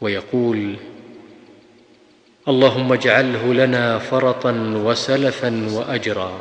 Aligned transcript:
ويقول 0.00 0.76
اللهم 2.48 2.92
اجعله 2.92 3.54
لنا 3.54 3.98
فرطا 3.98 4.52
وسلفا 4.84 5.68
واجرا. 5.72 6.32